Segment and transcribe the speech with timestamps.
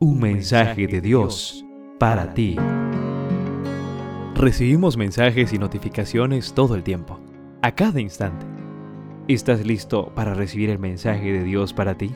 [0.00, 1.64] Un mensaje de Dios
[1.98, 2.54] para ti.
[4.36, 7.18] Recibimos mensajes y notificaciones todo el tiempo,
[7.62, 8.46] a cada instante.
[9.26, 12.12] ¿Estás listo para recibir el mensaje de Dios para ti?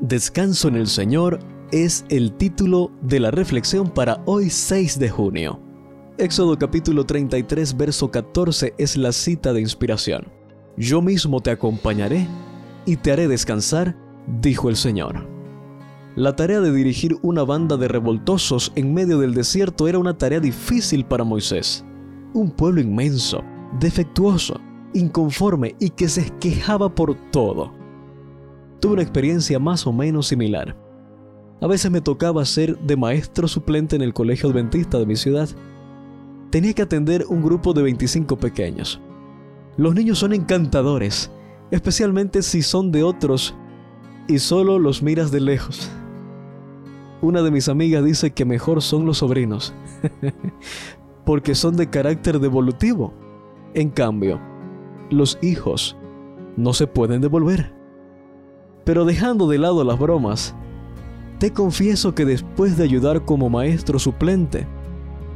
[0.00, 1.40] Descanso en el Señor
[1.72, 5.60] es el título de la reflexión para hoy 6 de junio.
[6.16, 10.32] Éxodo capítulo 33 verso 14 es la cita de inspiración.
[10.78, 12.26] Yo mismo te acompañaré
[12.86, 13.94] y te haré descansar,
[14.40, 15.31] dijo el Señor.
[16.14, 20.40] La tarea de dirigir una banda de revoltosos en medio del desierto era una tarea
[20.40, 21.86] difícil para Moisés.
[22.34, 23.42] Un pueblo inmenso,
[23.80, 24.60] defectuoso,
[24.92, 27.72] inconforme y que se quejaba por todo.
[28.78, 30.76] Tuve una experiencia más o menos similar.
[31.62, 35.48] A veces me tocaba ser de maestro suplente en el colegio adventista de mi ciudad.
[36.50, 39.00] Tenía que atender un grupo de 25 pequeños.
[39.78, 41.30] Los niños son encantadores,
[41.70, 43.54] especialmente si son de otros
[44.28, 45.90] y solo los miras de lejos.
[47.22, 49.72] Una de mis amigas dice que mejor son los sobrinos,
[51.24, 53.14] porque son de carácter devolutivo.
[53.74, 54.40] En cambio,
[55.08, 55.96] los hijos
[56.56, 57.72] no se pueden devolver.
[58.84, 60.56] Pero dejando de lado las bromas,
[61.38, 64.66] te confieso que después de ayudar como maestro suplente,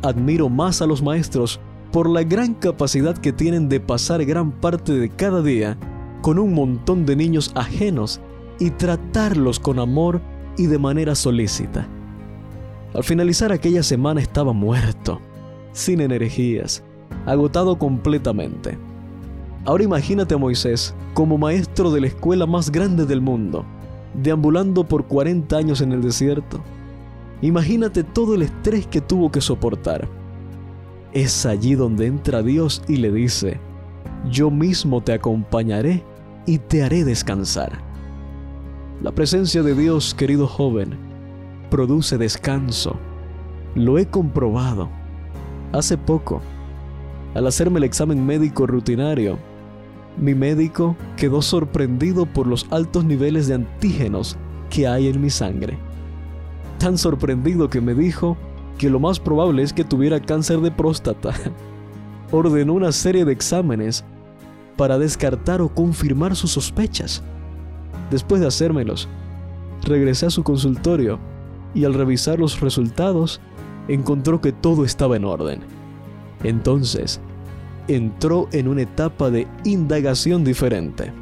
[0.00, 1.60] admiro más a los maestros
[1.92, 5.76] por la gran capacidad que tienen de pasar gran parte de cada día
[6.22, 8.22] con un montón de niños ajenos
[8.58, 10.22] y tratarlos con amor
[10.56, 11.86] y de manera solícita.
[12.94, 15.20] Al finalizar aquella semana estaba muerto,
[15.72, 16.84] sin energías,
[17.26, 18.78] agotado completamente.
[19.64, 23.64] Ahora imagínate a Moisés como maestro de la escuela más grande del mundo,
[24.22, 26.60] deambulando por 40 años en el desierto.
[27.42, 30.08] Imagínate todo el estrés que tuvo que soportar.
[31.12, 33.58] Es allí donde entra Dios y le dice,
[34.30, 36.02] yo mismo te acompañaré
[36.46, 37.93] y te haré descansar.
[39.04, 40.96] La presencia de Dios, querido joven,
[41.70, 42.96] produce descanso.
[43.74, 44.88] Lo he comprobado.
[45.72, 46.40] Hace poco,
[47.34, 49.36] al hacerme el examen médico rutinario,
[50.16, 54.38] mi médico quedó sorprendido por los altos niveles de antígenos
[54.70, 55.76] que hay en mi sangre.
[56.78, 58.38] Tan sorprendido que me dijo
[58.78, 61.34] que lo más probable es que tuviera cáncer de próstata.
[62.32, 64.02] Ordenó una serie de exámenes
[64.78, 67.22] para descartar o confirmar sus sospechas.
[68.10, 69.08] Después de hacérmelos,
[69.82, 71.18] regresé a su consultorio
[71.74, 73.40] y al revisar los resultados
[73.88, 75.60] encontró que todo estaba en orden.
[76.42, 77.20] Entonces,
[77.88, 81.12] entró en una etapa de indagación diferente.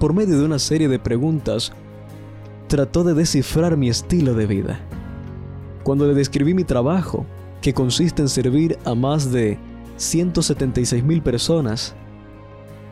[0.00, 1.72] Por medio de una serie de preguntas,
[2.68, 4.80] trató de descifrar mi estilo de vida.
[5.84, 7.24] Cuando le describí mi trabajo,
[7.62, 9.58] que consiste en servir a más de
[9.96, 11.94] 176 mil personas,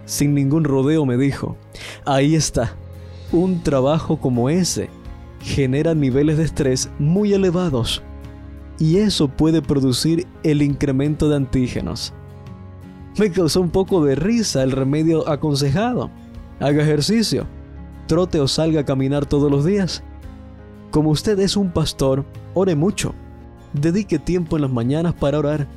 [0.05, 1.57] sin ningún rodeo me dijo,
[2.05, 2.75] ahí está,
[3.33, 4.89] un trabajo como ese
[5.41, 8.03] genera niveles de estrés muy elevados
[8.79, 12.13] y eso puede producir el incremento de antígenos.
[13.19, 16.11] Me causó un poco de risa el remedio aconsejado.
[16.59, 17.47] Haga ejercicio,
[18.07, 20.03] trote o salga a caminar todos los días.
[20.91, 23.15] Como usted es un pastor, ore mucho.
[23.73, 25.69] Dedique tiempo en las mañanas para orar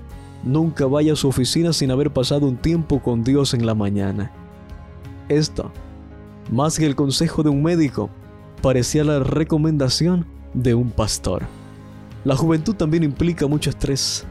[0.47, 4.31] Nunca vaya a su oficina sin haber pasado un tiempo con Dios en la mañana.
[5.27, 5.73] Esto,
[6.49, 8.09] más que el consejo de un médico,
[8.61, 11.43] parecía la recomendación de un pastor.
[12.23, 14.25] La juventud también implica mucho estrés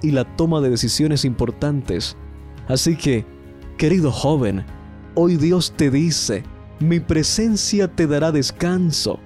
[0.00, 2.16] y la toma de decisiones importantes.
[2.66, 3.26] Así que,
[3.76, 4.64] querido joven,
[5.14, 6.42] hoy Dios te dice,
[6.80, 9.18] mi presencia te dará descanso.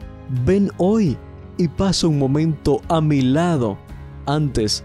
[0.45, 1.17] Ven hoy
[1.59, 3.79] y pasa un momento a mi lado
[4.27, 4.85] antes